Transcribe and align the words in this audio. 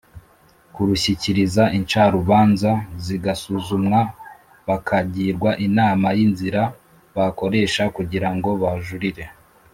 Kurushyikiriza 0.73 1.63
incarubanza 1.77 2.71
zigasuzumwa 3.05 3.99
bakagirwa 4.67 5.49
inama 5.67 6.07
y 6.17 6.19
inzira 6.27 6.61
bakoresha 7.15 7.83
kugira 7.95 8.29
ngo 8.35 8.49
bajurire 8.61 9.25